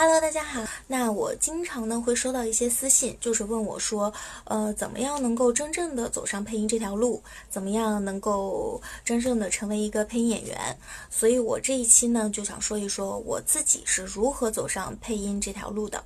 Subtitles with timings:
[0.00, 0.64] Hello，大家好。
[0.86, 7.20] 那我经常呢会收到一些私信，就是问我说，呃，怎么样能够真正的走上配音这条路？
[7.50, 10.78] 怎么样能够真正的成为一个配音演员？
[11.10, 16.00] 所以我这一期呢就想说一说我自己是如何走上配音这条路的。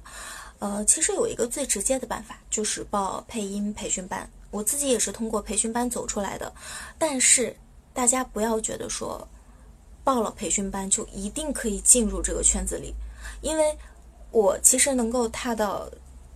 [0.61, 4.27] 呃，其实有一个最直接的办法，就是报配音培训班。
[4.50, 6.50] 我自己也是通过培训班走出来的。
[6.98, 7.54] 但是
[7.93, 9.29] 大家不要觉得说，
[10.02, 12.95] 报了培训班就一定可以进入这个圈子里。
[13.41, 13.77] 因为，
[14.30, 15.88] 我其实能够踏到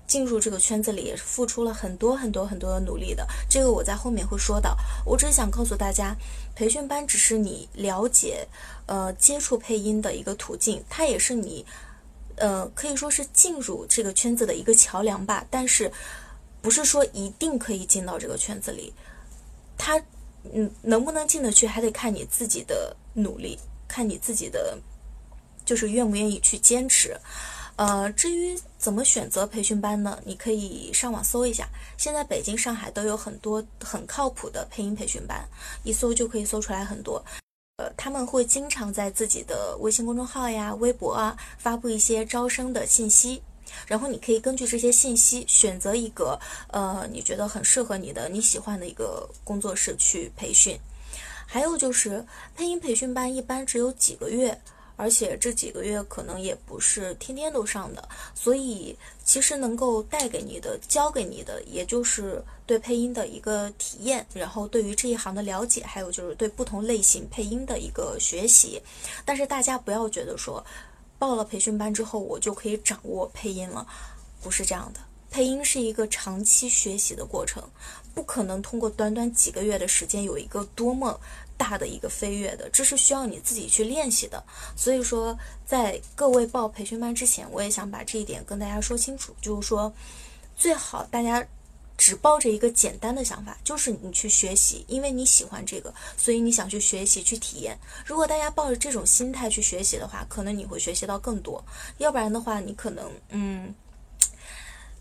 [0.06, 3.26] 进入这个圈子里，也是付出了很多很多很多的努力的。
[3.48, 4.76] 这个我在后面会说到。
[5.04, 6.16] 我只是想告诉大家，
[6.54, 8.46] 培训班只是你了解、
[8.86, 11.66] 呃接触配音的一个途径，它也是你，
[12.36, 15.44] 呃可以说是进入这个圈子的一个桥梁吧。
[15.50, 15.90] 但是，
[16.62, 18.92] 不是说一定可以进到这个圈子里。
[19.76, 20.00] 它，
[20.52, 23.58] 嗯，能不能进得去，还得看你自己的努力，
[23.88, 24.78] 看你自己的。
[25.66, 27.14] 就是愿不愿意去坚持，
[27.74, 30.18] 呃，至于怎么选择培训班呢？
[30.24, 35.46] 你可以上网搜一下，现在北京、上海都有很多很靠谱的配音培训班，
[35.82, 37.22] 一搜就可以搜出来很多。
[37.78, 43.42] 呃，他们会经常在自己的微信公众号呀、微博啊发布一些招生的信息，
[43.88, 50.78] 然后你可以根据这些信息选择一个呃你觉得很适合你的、你喜欢的一个工作室去培训。
[51.48, 54.58] 还有就是配音培训班一般只有几个月。
[54.96, 68.80] 而且这几个月可能也不是天天都上的，所以其实能够带给你的、教给你的，也就是对配音的一个体验，然后对于这一行的了解，还有就是对不同类型配音的一个学习。
[69.24, 70.64] 但是大家不要觉得说，
[71.18, 73.86] 报了培训班之后我就可以掌握配音了，
[74.42, 75.00] 不是这样的。
[75.36, 77.62] 配音是一个长期学习的过程，
[78.14, 81.20] 不可能通过短短几个月的时间有一个多么。
[81.58, 84.42] 大的一个飞跃的，这是需要你自己去练习的。
[84.76, 89.90] 所以说，在各位报培训班之前，我也想把这一点跟大家说清楚，就是说，
[90.54, 91.46] 最好大家
[91.96, 97.78] 只抱着一个简单的想法，就是你去学习，因为你喜欢这个，所以你想去学习去体验。
[98.04, 101.58] 如果大家抱着这种心态去学习的话，可能你会学习到更多；
[101.96, 103.74] 要不然的话，你可能嗯，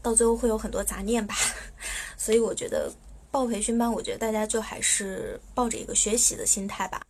[0.05, 1.35] 到最后会有很多杂念吧。
[2.15, 2.91] 所以我觉得。
[3.31, 7.01] 报培训班，我觉得大家就还是抱着一个学习的心态吧。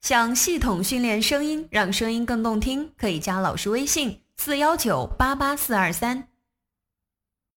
[0.00, 6.31] 想系统训练声音，让声音更动听，可以加老师微信：四幺九八八四二三。